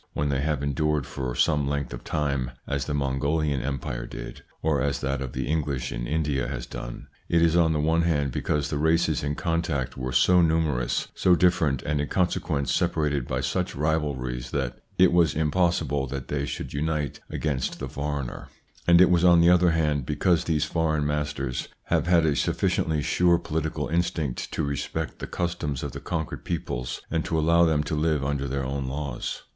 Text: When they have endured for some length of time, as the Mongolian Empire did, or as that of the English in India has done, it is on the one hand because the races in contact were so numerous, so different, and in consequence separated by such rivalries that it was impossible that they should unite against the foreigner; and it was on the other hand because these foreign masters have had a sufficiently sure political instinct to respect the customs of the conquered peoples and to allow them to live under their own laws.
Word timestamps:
When 0.13 0.29
they 0.29 0.41
have 0.41 0.63
endured 0.63 1.05
for 1.05 1.35
some 1.35 1.67
length 1.67 1.93
of 1.93 2.03
time, 2.03 2.49
as 2.65 2.85
the 2.85 2.93
Mongolian 2.95 3.61
Empire 3.61 4.07
did, 4.07 4.41
or 4.63 4.81
as 4.81 4.99
that 5.01 5.21
of 5.21 5.33
the 5.33 5.45
English 5.45 5.91
in 5.91 6.07
India 6.07 6.47
has 6.47 6.65
done, 6.65 7.05
it 7.29 7.39
is 7.39 7.55
on 7.55 7.71
the 7.71 7.79
one 7.79 8.01
hand 8.01 8.31
because 8.31 8.71
the 8.71 8.79
races 8.79 9.21
in 9.21 9.35
contact 9.35 9.95
were 9.97 10.11
so 10.11 10.41
numerous, 10.41 11.09
so 11.13 11.35
different, 11.35 11.83
and 11.83 12.01
in 12.01 12.07
consequence 12.07 12.73
separated 12.73 13.27
by 13.27 13.41
such 13.41 13.75
rivalries 13.75 14.49
that 14.49 14.79
it 14.97 15.11
was 15.13 15.35
impossible 15.35 16.07
that 16.07 16.29
they 16.29 16.47
should 16.47 16.73
unite 16.73 17.19
against 17.29 17.77
the 17.77 17.87
foreigner; 17.87 18.47
and 18.87 19.01
it 19.01 19.09
was 19.11 19.23
on 19.23 19.39
the 19.39 19.51
other 19.51 19.69
hand 19.69 20.03
because 20.07 20.45
these 20.45 20.65
foreign 20.65 21.05
masters 21.05 21.67
have 21.83 22.07
had 22.07 22.25
a 22.25 22.35
sufficiently 22.35 23.03
sure 23.03 23.37
political 23.37 23.87
instinct 23.87 24.51
to 24.51 24.63
respect 24.63 25.19
the 25.19 25.27
customs 25.27 25.83
of 25.83 25.91
the 25.91 25.99
conquered 26.01 26.43
peoples 26.43 27.01
and 27.11 27.23
to 27.23 27.37
allow 27.37 27.63
them 27.65 27.83
to 27.83 27.93
live 27.93 28.25
under 28.25 28.47
their 28.47 28.65
own 28.65 28.87
laws. 28.87 29.43